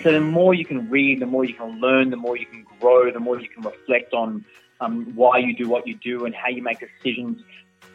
[0.00, 2.46] And so the more you can read, the more you can learn, the more you
[2.46, 4.42] can grow, the more you can reflect on
[4.80, 7.42] um, why you do what you do and how you make decisions,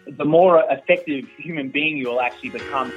[0.05, 2.93] the more effective human being you will actually become.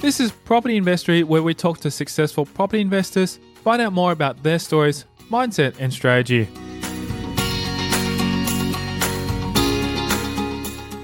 [0.00, 4.40] This is Property Investory, where we talk to successful property investors, find out more about
[4.44, 6.46] their stories, mindset, and strategy.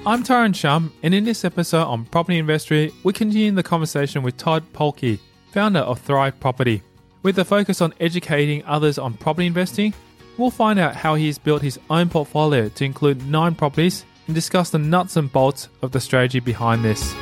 [0.06, 4.38] I'm Tyrone Shum, and in this episode on Property Investory, we continue the conversation with
[4.38, 5.18] Todd Polke,
[5.52, 6.82] founder of Thrive Property.
[7.22, 9.92] With a focus on educating others on property investing,
[10.38, 14.70] we'll find out how he's built his own portfolio to include nine properties and discuss
[14.70, 17.14] the nuts and bolts of the strategy behind this.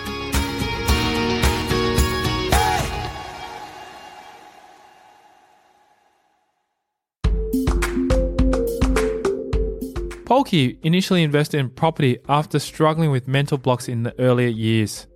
[10.28, 15.06] Polke initially invested in property after struggling with mental blocks in the earlier years,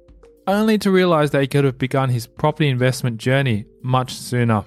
[0.47, 4.65] only to realize that he could have begun his property investment journey much sooner.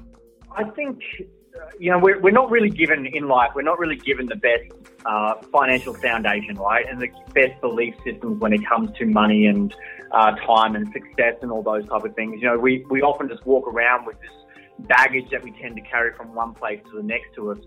[0.55, 3.95] I think, uh, you know, we're, we're not really given in life, we're not really
[3.95, 4.65] given the best
[5.07, 6.85] uh, financial foundation, right?
[6.87, 9.73] And the best belief systems when it comes to money and
[10.11, 12.39] uh, time and success and all those type of things.
[12.39, 14.30] You know, we, we often just walk around with this
[14.87, 17.57] baggage that we tend to carry from one place to the next to us.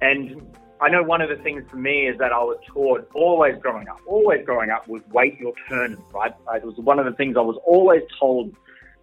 [0.00, 3.54] And I know one of the things for me is that I was taught always
[3.60, 6.34] growing up, always growing up was wait your turn, right?
[6.54, 8.54] It was one of the things I was always told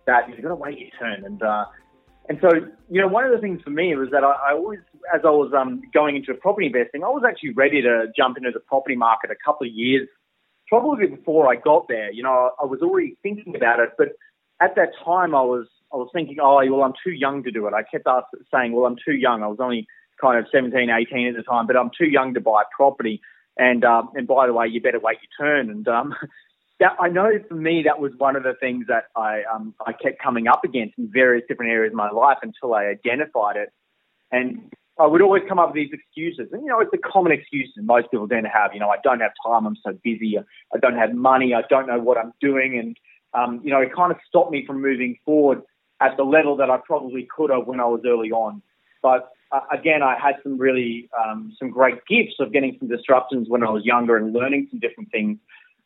[0.05, 1.23] that you've got to wait your turn.
[1.25, 1.65] And, uh,
[2.27, 2.49] and so,
[2.89, 4.79] you know, one of the things for me was that I, I always,
[5.13, 8.51] as I was um, going into property investing, I was actually ready to jump into
[8.51, 10.07] the property market a couple of years,
[10.67, 12.11] probably before I got there.
[12.11, 14.09] You know, I was already thinking about it, but
[14.61, 17.65] at that time I was, I was thinking, oh, well, I'm too young to do
[17.67, 17.73] it.
[17.73, 18.07] I kept
[18.53, 19.41] saying, well, I'm too young.
[19.41, 19.87] I was only
[20.21, 23.21] kind of 17, 18 at the time, but I'm too young to buy property.
[23.57, 25.69] And um, and by the way, you better wait your turn.
[25.69, 26.15] And um,
[26.79, 29.93] that, I know for me that was one of the things that I um, I
[29.93, 33.69] kept coming up against in various different areas of my life until I identified it.
[34.31, 37.31] And I would always come up with these excuses, and you know it's a common
[37.31, 38.73] excuse that most people tend to have.
[38.73, 41.87] You know, I don't have time, I'm so busy, I don't have money, I don't
[41.87, 42.97] know what I'm doing, and
[43.33, 45.63] um, you know it kind of stopped me from moving forward
[46.01, 48.61] at the level that I probably could have when I was early on.
[49.01, 53.49] But uh, again, I had some really um, some great gifts of getting some disruptions
[53.49, 55.37] when I was younger and learning some different things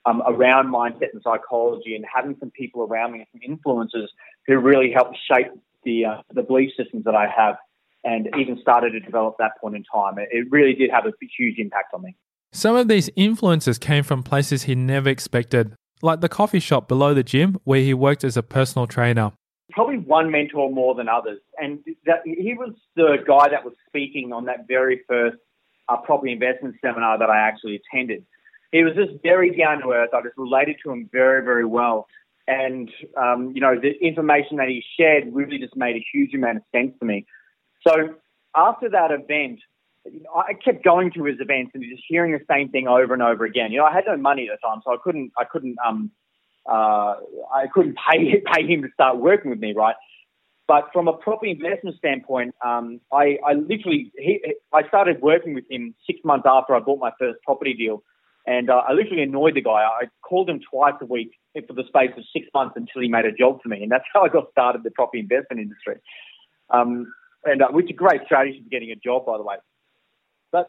[0.06, 4.12] um, around mindset and psychology, and having some people around me, some influences
[4.46, 5.52] who really helped shape
[5.84, 7.56] the uh, the belief systems that I have,
[8.04, 10.20] and even started to develop that point in time.
[10.20, 12.16] It, it really did have a huge impact on me.
[12.52, 17.14] Some of these influences came from places he never expected, like the coffee shop below
[17.14, 19.34] the gym where he worked as a personal trainer
[19.72, 21.40] probably one mentor more than others.
[21.58, 25.38] And that, he was the guy that was speaking on that very first
[25.90, 28.26] uh, property investment seminar that I actually attended.
[28.72, 30.10] He was just very down to earth.
[30.14, 32.08] I just related to him very, very well.
[32.48, 36.58] And, um, you know, the information that he shared really just made a huge amount
[36.58, 37.26] of sense to me.
[37.88, 38.16] So
[38.56, 39.60] after that event,
[40.06, 43.14] you know, I kept going to his events and just hearing the same thing over
[43.14, 43.72] and over again.
[43.72, 46.12] You know, I had no money at the time, so I couldn't, I couldn't, um,
[46.70, 47.16] uh,
[47.54, 49.96] I couldn't pay pay him to start working with me, right?
[50.68, 54.42] But from a property investment standpoint, um, I, I literally he,
[54.74, 58.04] I started working with him six months after I bought my first property deal,
[58.48, 59.84] and uh, I literally annoyed the guy.
[59.84, 61.32] I called him twice a week
[61.68, 64.06] for the space of six months until he made a job for me, and that's
[64.14, 65.96] how I got started the property investment industry.
[66.72, 69.58] Um, and uh, which is a great strategy for getting a job, by the way.
[70.52, 70.68] But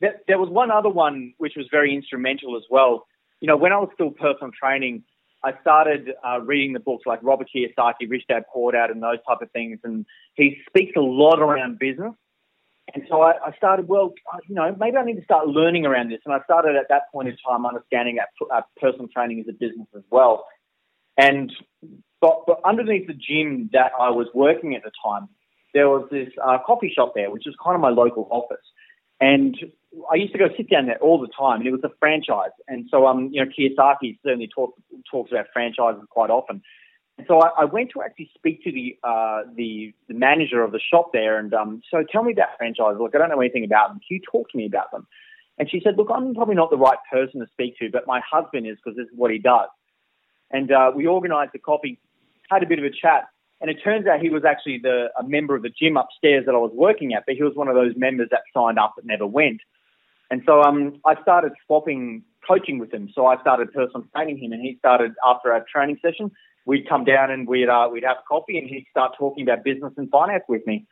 [0.00, 3.04] there, there was one other one which was very instrumental as well
[3.40, 5.04] you know, when I was still personal training,
[5.44, 9.18] I started uh, reading the books like Robert Kiyosaki, Rich Dad Poor Dad, and those
[9.26, 9.78] type of things.
[9.84, 10.04] And
[10.34, 12.14] he speaks a lot around business.
[12.94, 14.14] And so I, I started, well,
[14.48, 16.20] you know, maybe I need to start learning around this.
[16.24, 19.52] And I started at that point in time understanding that uh, personal training is a
[19.52, 20.46] business as well.
[21.16, 21.52] And
[22.20, 25.28] but, but underneath the gym that I was working at the time,
[25.74, 28.64] there was this uh, coffee shop there, which was kind of my local office.
[29.20, 29.56] And
[30.10, 32.50] I used to go sit down there all the time, and it was a franchise.
[32.66, 34.80] And so, um, you know, Kiyosaki certainly talks
[35.10, 36.62] talks about franchises quite often.
[37.16, 40.70] And so I, I went to actually speak to the, uh, the, the manager of
[40.70, 42.98] the shop there, and um, so tell me about franchises.
[43.00, 44.00] Look, I don't know anything about them.
[44.06, 45.06] Can you talk to me about them?
[45.58, 48.20] And she said, look, I'm probably not the right person to speak to, but my
[48.20, 49.68] husband is because this is what he does.
[50.52, 51.98] And uh, we organised a coffee,
[52.48, 53.24] had a bit of a chat,
[53.60, 56.54] and it turns out he was actually the a member of the gym upstairs that
[56.54, 59.04] I was working at, but he was one of those members that signed up but
[59.04, 59.60] never went.
[60.30, 63.10] And so um, I started swapping coaching with him.
[63.14, 66.30] So I started personal training him, and he started after our training session.
[66.66, 69.92] We'd come down and we'd uh, we'd have coffee, and he'd start talking about business
[69.96, 70.86] and finance with me.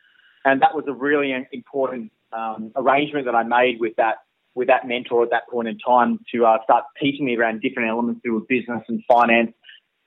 [0.45, 4.17] And that was a really important um, arrangement that I made with that
[4.55, 7.89] with that mentor at that point in time to uh, start teaching me around different
[7.89, 9.53] elements to business and finance,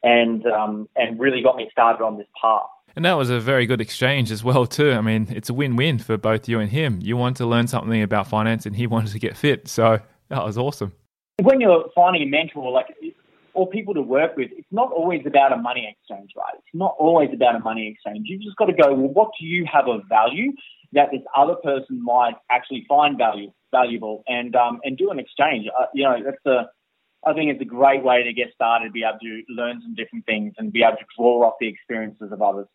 [0.03, 2.63] and um, and really got me started on this path.
[2.97, 4.93] And that was a very good exchange as well too.
[4.93, 6.99] I mean, it's a win-win for both you and him.
[7.03, 9.69] You wanted to learn something about finance, and he wanted to get fit.
[9.69, 10.93] So that was awesome.
[11.41, 12.87] When you're finding a mentor, like
[13.55, 16.55] or people to work with, it's not always about a money exchange, right?
[16.55, 18.27] It's not always about a money exchange.
[18.29, 20.53] You've just got to go, well, what do you have of value
[20.93, 25.67] that this other person might actually find value valuable and um, and do an exchange.
[25.79, 26.69] Uh, you know, that's a
[27.29, 30.25] I think it's a great way to get started, be able to learn some different
[30.27, 32.67] things and be able to draw off the experiences of others.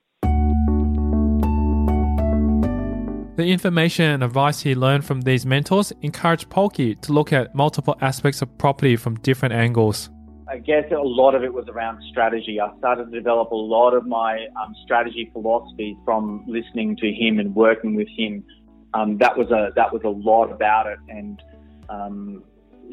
[3.35, 7.97] The information and advice he learned from these mentors encouraged Polke to look at multiple
[7.99, 10.09] aspects of property from different angles.
[10.47, 12.61] I guess a lot of it was around strategy.
[12.61, 17.39] I started to develop a lot of my um, strategy philosophy from listening to him
[17.39, 18.41] and working with him.
[18.93, 21.43] Um, that was a that was a lot about it, and
[21.89, 22.41] um,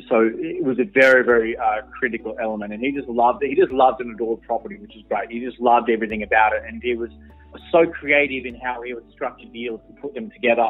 [0.09, 2.73] so it was a very very uh, critical element.
[2.73, 3.51] And he just loved it.
[3.51, 5.31] He just loved and adored property, which is great.
[5.31, 7.11] He just loved everything about it, and he was
[7.71, 10.69] so creative in how he would structure deals to put them together.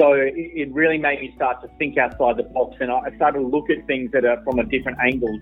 [0.00, 3.46] So it really made me start to think outside the box, and I started to
[3.46, 5.38] look at things that are from a different angle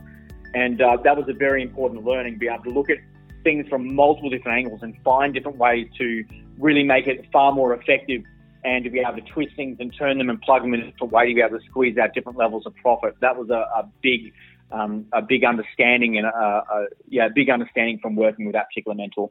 [0.55, 2.99] and uh, that was a very important learning, be able to look at
[3.43, 6.25] things from multiple different angles and find different ways to
[6.59, 8.23] really make it far more effective
[8.65, 10.91] and to be able to twist things and turn them and plug them in a
[10.91, 13.15] different way to be able to squeeze out different levels of profit.
[13.21, 14.33] That was a, a big,
[14.71, 18.69] um, a big understanding and a, a, yeah, a big understanding from working with that
[18.69, 19.31] particular mentor.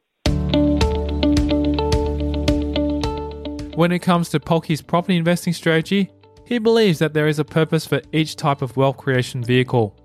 [3.74, 6.10] When it comes to Polke's property investing strategy,
[6.44, 9.96] he believes that there is a purpose for each type of wealth creation vehicle.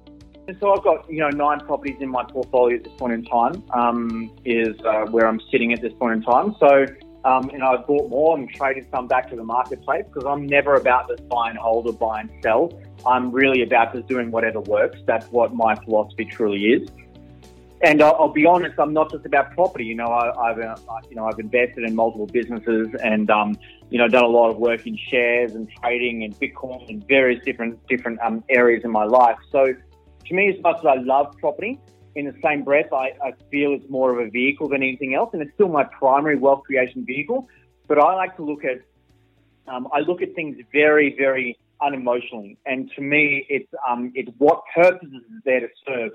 [0.62, 3.62] So I've got you know nine properties in my portfolio at this point in time.
[3.74, 6.56] Um, is uh, where I'm sitting at this point in time.
[6.62, 6.86] So
[7.26, 10.76] um, and I've bought more and traded some back to the marketplace because I'm never
[10.76, 12.72] about this buy and hold or buy and sell.
[13.06, 15.00] I'm really about just doing whatever works.
[15.06, 16.90] That's what my philosophy truly is.
[17.82, 19.86] And I'll, I'll be honest, I'm not just about property.
[19.86, 20.76] You know, I, have uh,
[21.10, 23.58] you know I've invested in multiple businesses and um,
[23.90, 27.44] you know done a lot of work in shares and trading and Bitcoin and various
[27.46, 29.38] different different um, areas in my life.
[29.52, 29.74] So
[30.26, 31.80] to me, as much as I love property,
[32.18, 35.30] in the same breath, I, I feel it's more of a vehicle than anything else,
[35.34, 37.48] and it's still my primary wealth creation vehicle.
[37.88, 38.82] But I like to look at,
[39.72, 44.64] um, I look at things very, very unemotionally, and to me, it's um, it's what
[44.74, 46.12] purposes is there to serve.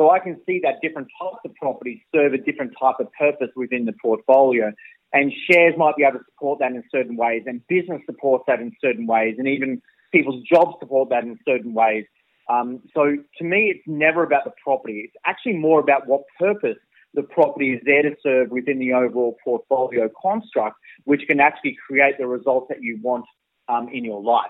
[0.00, 3.50] So I can see that different types of properties serve a different type of purpose
[3.54, 4.72] within the portfolio,
[5.12, 8.60] and shares might be able to support that in certain ways, and business supports that
[8.60, 12.06] in certain ways, and even people's jobs support that in certain ways.
[12.48, 15.02] Um, so to me, it's never about the property.
[15.04, 16.78] It's actually more about what purpose
[17.12, 22.16] the property is there to serve within the overall portfolio construct, which can actually create
[22.16, 23.26] the results that you want
[23.68, 24.48] um, in your life.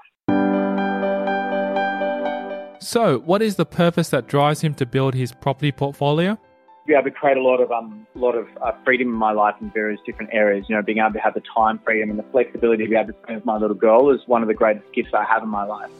[2.81, 6.39] So, what is the purpose that drives him to build his property portfolio?
[6.87, 9.55] Be able to create a lot of um, lot of uh, freedom in my life
[9.60, 10.67] in various different areas.
[10.69, 13.13] You know, being able to have the time freedom and the flexibility to be able
[13.13, 15.49] to spend with my little girl is one of the greatest gifts I have in
[15.49, 15.91] my life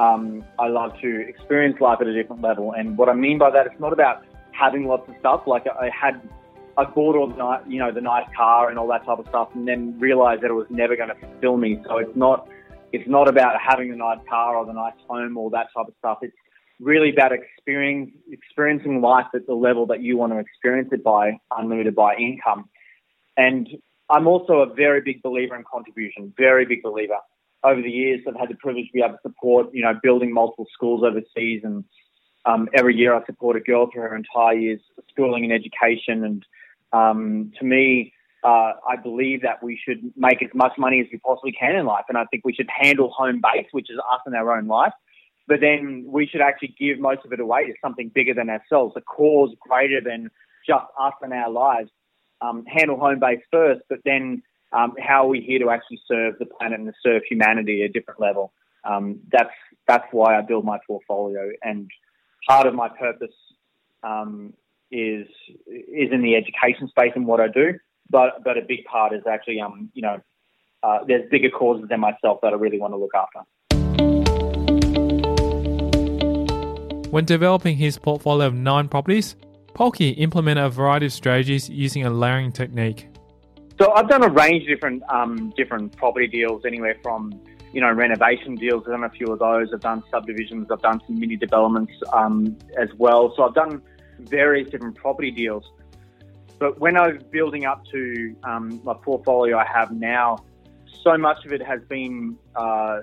[0.00, 2.72] um, I love to experience life at a different level.
[2.72, 5.46] And what I mean by that, it's not about having lots of stuff.
[5.46, 6.20] Like I had,
[6.78, 9.28] I bought all the nice, you know, the nice car and all that type of
[9.28, 11.82] stuff, and then realized that it was never going to fulfill me.
[11.86, 12.48] So it's not,
[12.92, 15.94] it's not about having the nice car or the nice home or that type of
[15.98, 16.18] stuff.
[16.22, 16.34] It's
[16.80, 21.38] really about experiencing experiencing life at the level that you want to experience it by,
[21.56, 22.68] unlimited by income.
[23.36, 23.68] And
[24.08, 27.18] I'm also a very big believer in contribution, very big believer
[27.62, 30.32] over the years, I've had the privilege to be able to support, you know, building
[30.32, 31.60] multiple schools overseas.
[31.62, 31.84] And
[32.46, 36.24] um, every year I support a girl through her entire years of schooling and education.
[36.24, 36.46] And
[36.92, 41.18] um, to me, uh, I believe that we should make as much money as we
[41.18, 42.04] possibly can in life.
[42.08, 44.92] And I think we should handle home base, which is us in our own life.
[45.46, 48.94] But then we should actually give most of it away to something bigger than ourselves,
[48.96, 50.30] a cause greater than
[50.66, 51.90] just us and our lives.
[52.42, 54.42] Um, handle home base first, but then
[54.72, 57.92] um, how are we here to actually serve the planet and serve humanity at a
[57.92, 58.52] different level?
[58.84, 59.52] Um, that's
[59.86, 61.90] that's why I build my portfolio, and
[62.48, 63.34] part of my purpose
[64.02, 64.54] um,
[64.90, 65.26] is
[65.66, 67.78] is in the education space and what I do,
[68.10, 70.20] but but a big part is actually um you know
[70.82, 73.40] uh, there's bigger causes than myself that I really want to look after.
[77.10, 79.36] When developing his portfolio of nine properties,
[79.74, 83.08] Polke implemented a variety of strategies using a layering technique.
[83.80, 87.32] So I've done a range of different um, different property deals, anywhere from
[87.72, 88.84] you know renovation deals.
[88.86, 89.68] I've done a few of those.
[89.72, 90.68] I've done subdivisions.
[90.70, 93.32] I've done some mini developments um, as well.
[93.36, 93.82] So I've done
[94.20, 95.64] various different property deals.
[96.60, 100.44] But when I was building up to um, my portfolio I have now,
[101.02, 103.00] so much of it has been uh,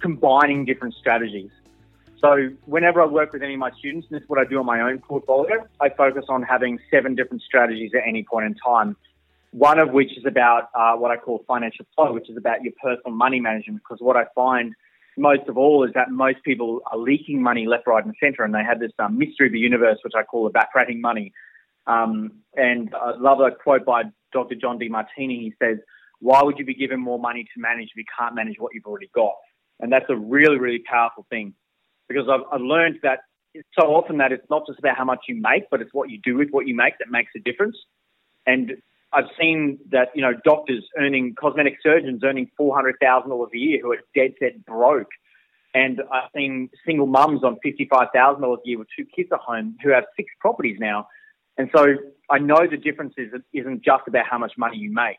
[0.00, 1.50] combining different strategies.
[2.18, 4.58] So whenever I work with any of my students, and this is what I do
[4.58, 8.54] on my own portfolio, I focus on having seven different strategies at any point in
[8.54, 8.96] time.
[9.50, 12.72] One of which is about uh, what I call financial flow, which is about your
[12.82, 13.82] personal money management.
[13.82, 14.74] Because what I find
[15.18, 18.54] most of all is that most people are leaking money left, right, and centre, and
[18.54, 21.32] they have this um, mystery of the universe, which I call evaporating money.
[21.88, 24.54] Um, and I love a quote by Dr.
[24.54, 25.40] John Demartini.
[25.40, 25.78] He says,
[26.20, 28.86] "Why would you be given more money to manage if you can't manage what you've
[28.86, 29.34] already got?"
[29.80, 31.54] And that's a really, really powerful thing
[32.08, 33.20] because I've, I've learned that
[33.78, 36.18] so often that it's not just about how much you make, but it's what you
[36.22, 37.76] do with what you make that makes a difference.
[38.46, 38.72] And
[39.12, 43.58] I've seen that you know doctors earning cosmetic surgeons earning four hundred thousand dollars a
[43.58, 45.08] year who are dead set broke,
[45.74, 49.30] and I've seen single mums on fifty five thousand dollars a year with two kids
[49.32, 51.08] at home who have six properties now,
[51.58, 51.86] and so
[52.30, 55.18] I know the difference is, isn't just about how much money you make.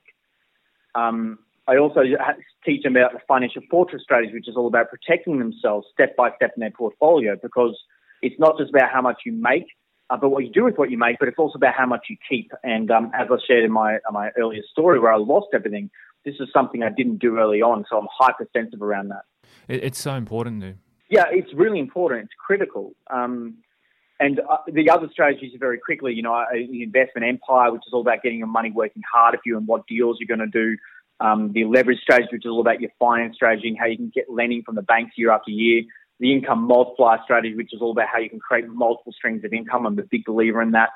[0.96, 2.02] Um, I also
[2.66, 6.32] teach them about the financial fortress strategy, which is all about protecting themselves step by
[6.36, 7.78] step in their portfolio because
[8.24, 9.66] it's not just about how much you make,
[10.10, 12.08] uh, but what you do with what you make, but it's also about how much
[12.10, 12.52] you keep.
[12.64, 15.92] And um, as I shared in my uh, my earlier story where I lost everything,
[16.26, 19.24] this is something I didn't do early on, so I'm hypersensitive around that.
[19.68, 20.74] It's so important, to.
[21.10, 22.24] Yeah, it's really important.
[22.24, 22.94] It's critical.
[23.12, 23.58] Um,
[24.20, 27.94] and uh, the other strategies are very quickly, you know, the investment empire, which is
[27.94, 30.52] all about getting your money working hard for you and what deals you're going to
[30.52, 30.78] do
[31.20, 34.12] um, the leverage strategy, which is all about your finance strategy and how you can
[34.14, 35.84] get lending from the banks year after year,
[36.20, 39.54] the income multiplier strategy, which is all about how you can create multiple streams of
[39.54, 39.86] income.
[39.86, 40.90] I'm a big believer in that.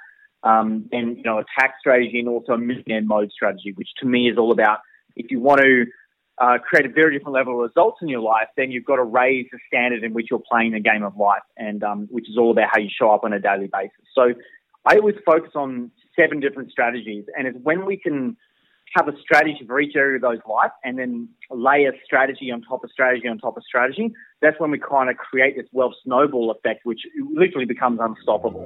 [0.43, 4.05] Um, and, you know, a tax strategy and also a millionaire mode strategy, which to
[4.05, 4.79] me is all about
[5.15, 5.85] if you want to
[6.39, 9.03] uh, create a very different level of results in your life, then you've got to
[9.03, 12.37] raise the standard in which you're playing the game of life, and um, which is
[12.37, 13.91] all about how you show up on a daily basis.
[14.15, 14.33] So
[14.85, 18.35] I always focus on seven different strategies, and it's when we can
[18.95, 22.61] have a strategy for each area of those life and then lay a strategy on
[22.61, 25.93] top of strategy on top of strategy, that's when we kind of create this wealth
[26.03, 28.65] snowball effect, which literally becomes unstoppable.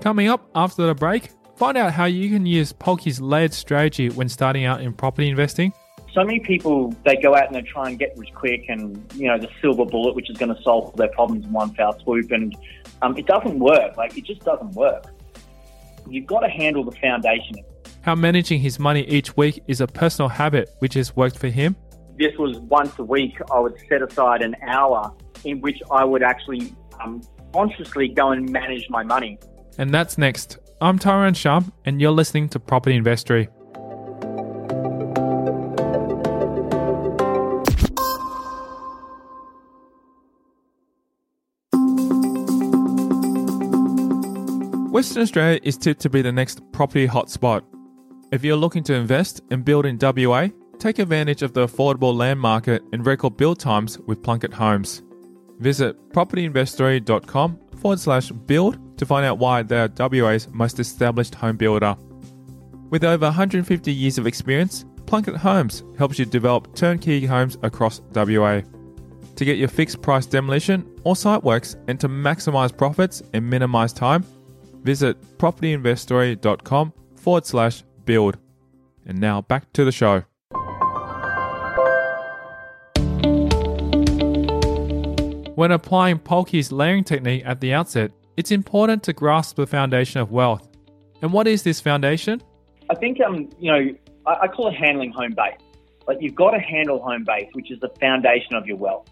[0.00, 4.28] Coming up after the break, find out how you can use Polke's layered strategy when
[4.28, 5.72] starting out in property investing.
[6.12, 9.26] So many people they go out and they try and get rich quick and you
[9.26, 11.98] know the silver bullet which is going to solve all their problems in one foul
[12.00, 12.56] swoop and
[13.02, 15.06] um, it doesn't work like it just doesn't work
[16.08, 17.56] you've got to handle the foundation.
[18.02, 21.76] How managing his money each week is a personal habit which has worked for him.
[22.18, 25.12] This was once a week, I would set aside an hour
[25.44, 29.38] in which I would actually um, consciously go and manage my money.
[29.78, 30.58] And that's next.
[30.80, 33.48] I'm Tyrone Shum, and you're listening to Property Investory.
[44.90, 47.62] Western Australia is tipped to be the next property hotspot.
[48.32, 52.40] If you're looking to invest and build in WA, take advantage of the affordable land
[52.40, 55.02] market and record build times with Plunkett Homes.
[55.60, 61.56] Visit propertyinvestory.com forward slash build to find out why they are WA's most established home
[61.56, 61.96] builder.
[62.90, 68.62] With over 150 years of experience, Plunkett Homes helps you develop turnkey homes across WA.
[69.36, 73.92] To get your fixed price demolition or site works and to maximize profits and minimize
[73.92, 74.24] time,
[74.84, 78.36] Visit propertyinvestory.com forward slash build.
[79.06, 80.24] And now back to the show.
[85.54, 90.30] When applying Polke's layering technique at the outset, it's important to grasp the foundation of
[90.30, 90.68] wealth.
[91.22, 92.42] And what is this foundation?
[92.90, 93.94] I think um, you know,
[94.26, 95.58] I, I call it handling home base.
[96.06, 99.08] Like you've got to handle home base, which is the foundation of your wealth.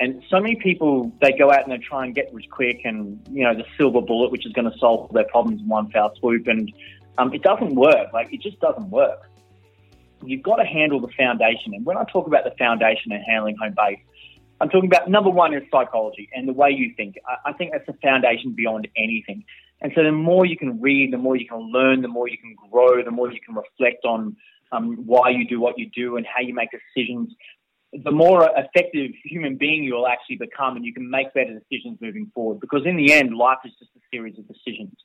[0.00, 3.20] And so many people, they go out and they try and get rich quick and,
[3.30, 5.88] you know, the silver bullet, which is going to solve all their problems in one
[5.92, 6.48] foul swoop.
[6.48, 6.72] And
[7.18, 8.12] um, it doesn't work.
[8.12, 9.30] Like, it just doesn't work.
[10.24, 11.74] You've got to handle the foundation.
[11.74, 14.00] And when I talk about the foundation and handling home base,
[14.64, 17.16] I'm talking about number one is psychology and the way you think.
[17.28, 19.44] I, I think that's the foundation beyond anything.
[19.82, 22.38] And so the more you can read, the more you can learn, the more you
[22.38, 24.36] can grow, the more you can reflect on
[24.72, 27.34] um, why you do what you do and how you make decisions
[28.02, 32.30] the more effective human being you'll actually become and you can make better decisions moving
[32.34, 32.58] forward.
[32.60, 34.96] Because in the end, life is just a series of decisions.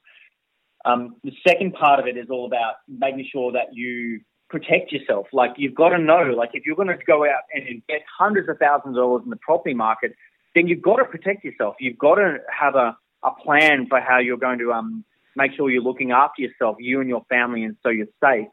[0.85, 5.27] Um, the second part of it is all about making sure that you protect yourself.
[5.31, 8.49] Like you've got to know, like if you're going to go out and invest hundreds
[8.49, 10.15] of thousands of dollars in the property market,
[10.55, 11.75] then you've got to protect yourself.
[11.79, 15.69] You've got to have a, a plan for how you're going to um, make sure
[15.69, 18.47] you're looking after yourself, you and your family, and so you're safe.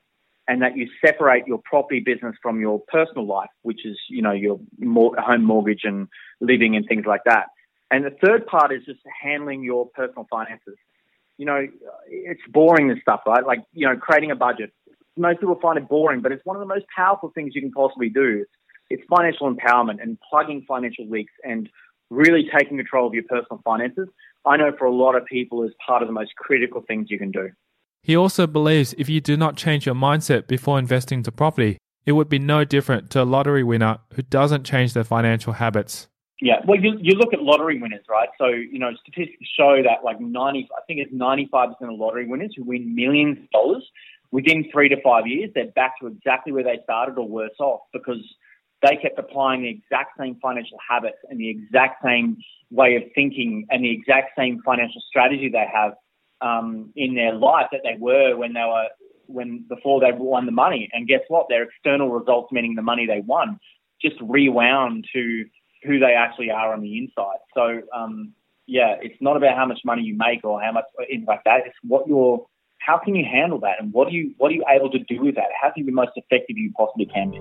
[0.48, 4.30] And that you separate your property business from your personal life, which is, you know,
[4.30, 4.60] your
[5.18, 6.06] home mortgage and
[6.40, 7.46] living and things like that.
[7.90, 10.76] And the third part is just handling your personal finances.
[11.36, 11.66] You know,
[12.08, 13.44] it's boring this stuff, right?
[13.44, 14.72] Like, you know, creating a budget.
[15.16, 17.72] Most people find it boring, but it's one of the most powerful things you can
[17.72, 18.42] possibly do.
[18.42, 18.50] It's,
[18.90, 21.68] it's financial empowerment and plugging financial leaks and
[22.10, 24.08] really taking control of your personal finances,
[24.44, 27.18] I know for a lot of people is part of the most critical things you
[27.18, 27.50] can do.
[28.02, 32.12] He also believes if you do not change your mindset before investing into property, it
[32.12, 36.06] would be no different to a lottery winner who doesn't change their financial habits.
[36.40, 38.28] Yeah, well, you, you look at lottery winners, right?
[38.38, 42.52] So, you know, statistics show that like 90, I think it's 95% of lottery winners
[42.56, 43.90] who win millions of dollars
[44.36, 47.80] within three to five years, they're back to exactly where they started or worse off
[47.94, 48.22] because
[48.82, 52.36] they kept applying the exact same financial habits and the exact same
[52.70, 55.94] way of thinking and the exact same financial strategy they have
[56.42, 58.88] um, in their life that they were when they were
[59.24, 60.90] when before they won the money.
[60.92, 61.46] And guess what?
[61.48, 63.58] Their external results, meaning the money they won,
[64.02, 65.46] just rewound to
[65.82, 67.38] who they actually are on the inside.
[67.54, 68.34] So um,
[68.66, 71.60] yeah, it's not about how much money you make or how much anything like that.
[71.64, 72.44] It's what you're
[72.86, 75.20] how can you handle that and what are you what are you able to do
[75.20, 75.48] with that?
[75.60, 77.38] How can you be the most effective you possibly can be?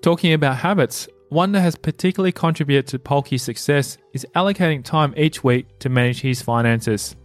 [0.00, 5.42] Talking about habits, one that has particularly contributed to Polke's success is allocating time each
[5.42, 7.16] week to manage his finances.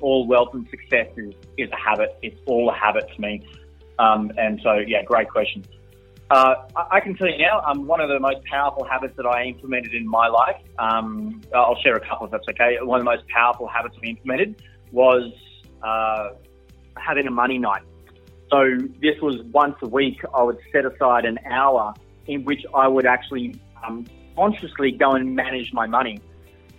[0.00, 2.18] All wealth and success is, is a habit.
[2.22, 3.46] It's all a habit to me.
[4.00, 5.64] Um, and so, yeah, great question.
[6.30, 6.54] Uh,
[6.92, 9.94] I can tell you now, um, one of the most powerful habits that I implemented
[9.94, 12.76] in my life, um, I'll share a couple if that's okay.
[12.80, 15.32] One of the most powerful habits I implemented was
[15.82, 16.28] uh,
[16.96, 17.82] having a money night.
[18.48, 20.20] So this was once a week.
[20.32, 21.94] I would set aside an hour
[22.26, 26.20] in which I would actually um, consciously go and manage my money.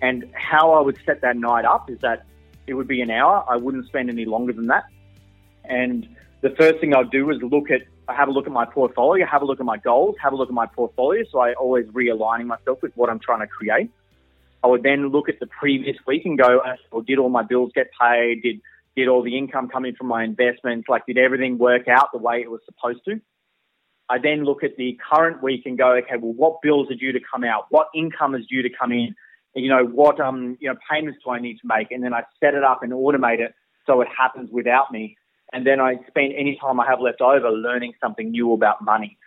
[0.01, 2.25] And how I would set that night up is that
[2.67, 3.43] it would be an hour.
[3.49, 4.85] I wouldn't spend any longer than that.
[5.65, 6.07] And
[6.41, 9.25] the first thing I'd do is look at, I have a look at my portfolio,
[9.25, 11.23] have a look at my goals, have a look at my portfolio.
[11.31, 13.91] So I always realigning myself with what I'm trying to create.
[14.63, 17.71] I would then look at the previous week and go, well, did all my bills
[17.73, 18.41] get paid?
[18.43, 18.61] Did
[18.95, 20.89] did all the income come in from my investments?
[20.89, 23.21] Like, did everything work out the way it was supposed to?
[24.09, 27.13] I then look at the current week and go, okay, well, what bills are due
[27.13, 27.67] to come out?
[27.69, 29.15] What income is due to come in?
[29.55, 31.91] And you know, what um, you know, payments do I need to make?
[31.91, 33.53] And then I set it up and automate it
[33.87, 35.17] so it happens without me.
[35.53, 39.17] And then I spend any time I have left over learning something new about money.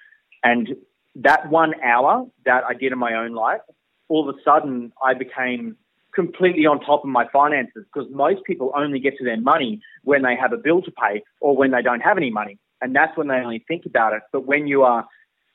[0.42, 0.76] And
[1.16, 3.60] that one hour that I did in my own life,
[4.08, 5.76] all of a sudden I became
[6.14, 10.22] completely on top of my finances because most people only get to their money when
[10.22, 13.16] they have a bill to pay or when they don't have any money and that's
[13.16, 14.22] when they only think about it.
[14.30, 15.06] But when you are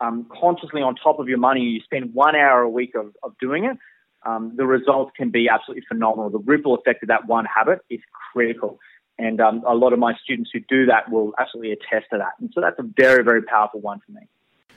[0.02, 3.38] um, consciously on top of your money, you spend one hour a week of, of
[3.40, 3.78] doing it,
[4.26, 6.32] um, the results can be absolutely phenomenal.
[6.32, 8.00] The ripple effect of that one habit is
[8.34, 8.80] critical.
[9.20, 12.34] And um, a lot of my students who do that will absolutely attest to that.
[12.40, 14.22] And so that's a very, very powerful one for me.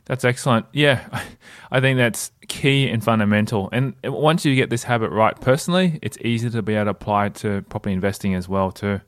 [0.05, 0.67] That's excellent.
[0.73, 1.07] Yeah,
[1.71, 3.71] I think that's key and fundamental.
[3.73, 7.27] And once you get this habit right personally, it's easy to be able to apply
[7.27, 9.01] it to property investing as well too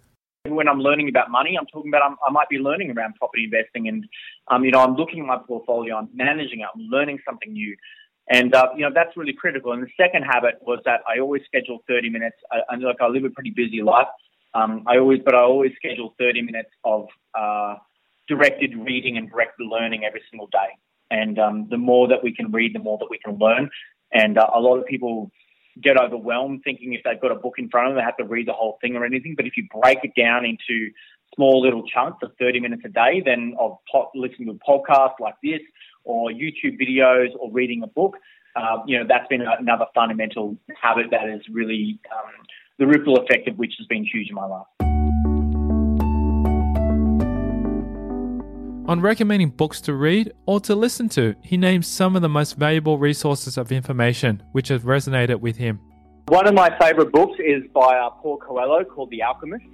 [0.49, 3.45] when I'm learning about money, I'm talking about I'm, i might be learning around property
[3.45, 4.05] investing, and
[4.49, 7.75] um, you know, I'm looking at my portfolio, I'm managing it, I'm learning something new,
[8.29, 9.73] and uh, you know, that's really critical.
[9.73, 12.37] And the second habit was that I always schedule 30 minutes.
[12.53, 14.09] I, I like I live a pretty busy life.
[14.55, 17.07] Um, I always, but I always schedule 30 minutes of
[17.39, 17.77] uh,
[18.29, 20.69] directed reading and directed learning every single day.
[21.11, 23.69] And um, the more that we can read, the more that we can learn.
[24.13, 25.31] And uh, a lot of people
[25.83, 28.25] get overwhelmed thinking if they've got a book in front of them, they have to
[28.25, 29.35] read the whole thing or anything.
[29.37, 30.91] But if you break it down into
[31.35, 35.15] small little chunks of 30 minutes a day, then of po- listening to a podcast
[35.21, 35.61] like this
[36.05, 38.17] or YouTube videos or reading a book,
[38.57, 42.33] uh, you know, that's been another fundamental habit that is really um,
[42.79, 44.67] the ripple effect of which has been huge in my life.
[48.87, 52.57] On recommending books to read or to listen to, he names some of the most
[52.57, 55.81] valuable resources of information which have resonated with him.
[56.29, 59.65] One of my favorite books is by uh, Paul Coelho called The Alchemist.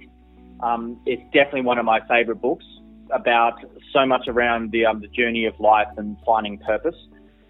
[0.61, 2.65] Um, it's definitely one of my favorite books
[3.11, 3.55] about
[3.91, 6.95] so much around the, um, the journey of life and finding purpose.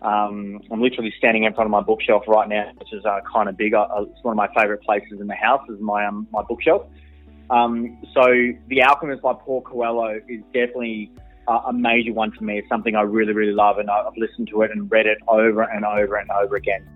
[0.01, 3.47] Um, I'm literally standing in front of my bookshelf right now, which is uh, kind
[3.47, 3.73] of big.
[3.73, 6.83] Uh, it's one of my favorite places in the house is my um, my bookshelf.
[7.49, 8.23] Um, so,
[8.69, 11.11] The Alchemist by Paul Coelho is definitely
[11.47, 12.59] a major one for me.
[12.59, 15.63] It's something I really, really love, and I've listened to it and read it over
[15.63, 16.87] and over and over again.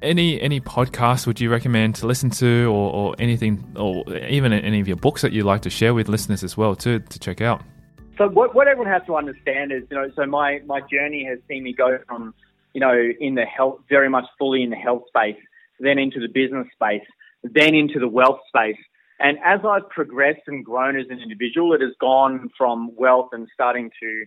[0.00, 4.80] Any any podcast would you recommend to listen to, or, or anything, or even any
[4.80, 7.40] of your books that you'd like to share with listeners as well to to check
[7.40, 7.62] out?
[8.18, 11.38] So what, what everyone has to understand is, you know, so my, my journey has
[11.48, 12.34] seen me go from,
[12.74, 15.40] you know, in the health, very much fully in the health space,
[15.80, 17.02] then into the business space,
[17.42, 18.76] then into the wealth space.
[19.18, 23.48] And as I've progressed and grown as an individual, it has gone from wealth and
[23.54, 24.24] starting to,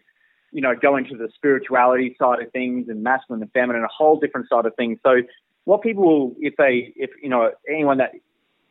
[0.51, 4.19] you know, go into the spirituality side of things and masculine and feminine, a whole
[4.19, 4.99] different side of things.
[5.05, 5.17] So
[5.65, 8.11] what people will, if they, if, you know, anyone that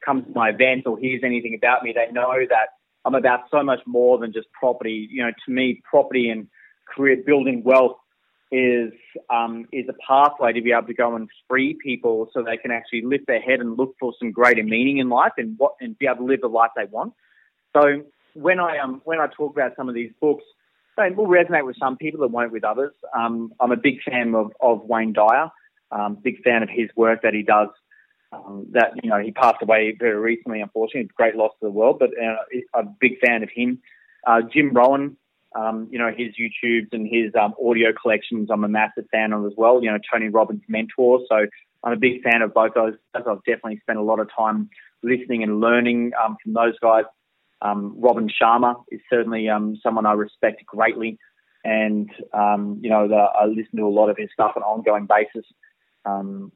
[0.04, 2.68] comes to my events or hears anything about me, they know that
[3.04, 5.08] I'm about so much more than just property.
[5.10, 6.48] You know, to me, property and
[6.94, 7.96] career building wealth
[8.50, 8.92] is
[9.30, 12.70] um, is a pathway to be able to go and free people so they can
[12.70, 15.98] actually lift their head and look for some greater meaning in life and what and
[15.98, 17.12] be able to live the life they want.
[17.76, 20.44] So when I um when I talk about some of these books,
[20.96, 22.92] they will resonate with some people, that won't with others.
[23.16, 25.50] Um, I'm a big fan of, of Wayne Dyer,
[25.90, 27.68] um, big fan of his work that he does
[28.34, 31.10] um, that you know he passed away very recently, unfortunately.
[31.16, 32.36] Great loss to the world, but uh,
[32.74, 33.80] I'm a big fan of him.
[34.26, 35.16] Uh, Jim Rohn,
[35.54, 38.48] um, you know his YouTubes and his um, audio collections.
[38.50, 39.82] I'm a massive fan of as well.
[39.82, 41.46] You know Tony Robbins' mentor, so
[41.82, 42.94] I'm a big fan of both those.
[43.14, 44.70] I've definitely spent a lot of time
[45.02, 47.04] listening and learning um, from those guys.
[47.62, 51.18] Um, Robin Sharma is certainly um, someone I respect greatly,
[51.64, 55.06] and you know the, I listen to a lot of his stuff on an ongoing
[55.06, 55.46] basis.
[56.04, 56.52] Um,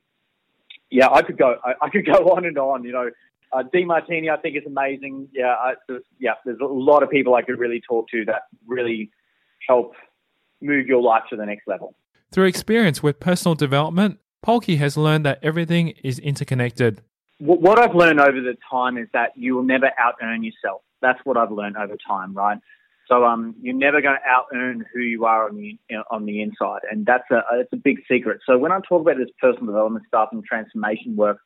[0.91, 1.57] yeah, I could go.
[1.65, 2.85] I, I, could go on and on.
[2.85, 3.11] You know,
[3.53, 5.29] uh, Demartini, I think is amazing.
[5.33, 6.35] Yeah, I, there's, yeah.
[6.45, 9.11] There's a lot of people I could really talk to that really
[9.67, 9.95] help
[10.61, 11.95] move your life to the next level.
[12.31, 17.03] Through experience with personal development, Polke has learned that everything is interconnected.
[17.41, 20.83] What I've learned over the time is that you will never out earn yourself.
[21.01, 22.59] That's what I've learned over time, right?
[23.09, 25.79] So um, you're never going to out earn who you are on the
[26.11, 28.41] on the inside, and that's a it's a big secret.
[28.47, 31.39] So when I talk about this personal development stuff and transformation work,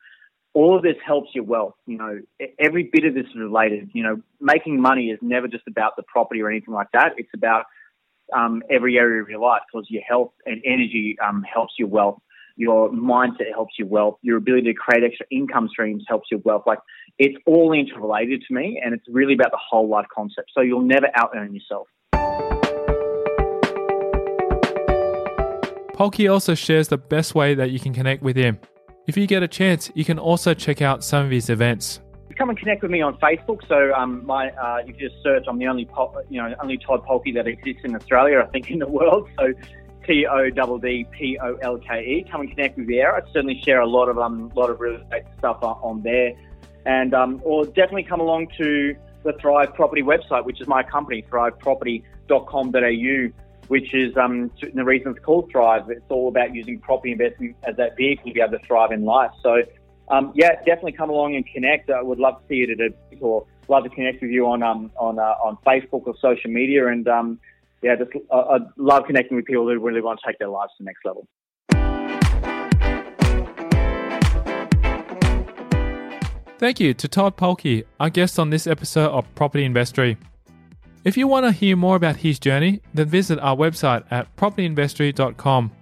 [0.55, 1.75] all of this helps your wealth.
[1.87, 2.21] You know,
[2.59, 3.91] every bit of this is related.
[3.93, 7.13] You know, making money is never just about the property or anything like that.
[7.17, 7.67] It's about
[8.35, 12.19] um, every area of your life because your health and energy um, helps your wealth
[12.57, 16.65] your mindset helps your wealth, your ability to create extra income streams helps your wealth.
[16.67, 16.79] Like
[17.19, 20.51] it's all interrelated to me, and it's really about the whole life concept.
[20.55, 21.89] So you'll never out earn yourself.
[25.95, 28.59] Polke also shares the best way that you can connect with him.
[29.07, 32.01] If you get a chance, you can also check out some of his events.
[32.39, 33.61] Come and connect with me on Facebook.
[33.69, 35.89] So um, my, uh, if you just search, I'm the only,
[36.31, 39.29] you know, only Todd Polke that exists in Australia, I think, in the world.
[39.39, 39.53] So
[40.07, 42.27] T O D D P O L K E.
[42.31, 43.15] Come and connect with me there.
[43.15, 46.33] I certainly share a lot of um, lot of real estate stuff on there,
[46.87, 51.25] and um, or definitely come along to the Thrive Property website, which is my company,
[51.31, 53.29] thriveproperty.com.au,
[53.69, 55.89] which is um, the reason it's called Thrive.
[55.91, 59.05] It's all about using property investment as that vehicle to be able to thrive in
[59.05, 59.31] life.
[59.43, 59.63] So,
[60.09, 61.89] um, yeah, definitely come along and connect.
[61.91, 64.63] I would love to see you at a or love to connect with you on
[64.63, 67.39] um, on uh, on Facebook or social media and um,
[67.83, 70.85] yeah, just I love connecting with people who really want to take their lives to
[70.85, 71.27] the next level.
[76.63, 80.17] Thank you to Todd Polke, our guest on this episode of Property Investory.
[81.03, 85.73] If you want to hear more about his journey, then visit our website at propertyinvestory.com.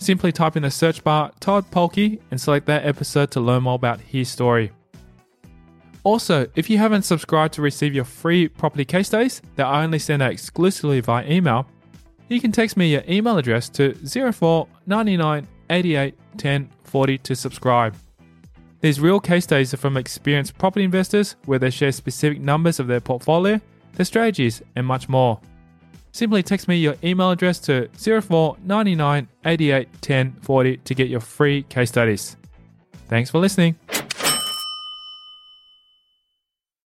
[0.00, 3.76] Simply type in the search bar Todd Polke and select that episode to learn more
[3.76, 4.72] about his story.
[6.02, 10.00] Also, if you haven't subscribed to receive your free property case studies that I only
[10.00, 11.64] send out exclusively via email,
[12.28, 13.94] you can text me your email address to
[14.32, 17.94] 04 99 88 10 40 to subscribe.
[18.84, 22.86] These real case studies are from experienced property investors where they share specific numbers of
[22.86, 23.58] their portfolio,
[23.94, 25.40] their strategies, and much more.
[26.12, 31.20] Simply text me your email address to 04 99 88 10 40 to get your
[31.20, 32.36] free case studies.
[33.08, 33.74] Thanks for listening.